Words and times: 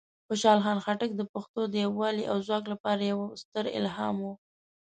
خوشحال 0.27 0.59
خان 0.63 0.77
خټک 0.85 1.11
د 1.15 1.21
پښتنو 1.33 1.63
د 1.69 1.75
یوالی 1.85 2.23
او 2.31 2.37
ځواک 2.47 2.65
لپاره 2.73 3.01
یوه 3.11 3.25
ستره 3.41 3.69
الهام 3.79 4.15
وه. 4.25 4.33